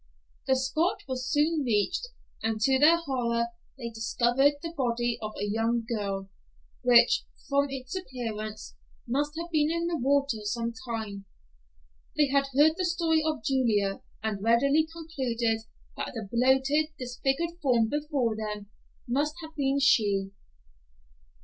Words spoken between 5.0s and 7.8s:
of a young girl, which, from